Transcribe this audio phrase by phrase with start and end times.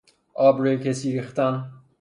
[0.33, 1.71] آبروی کسی ریختن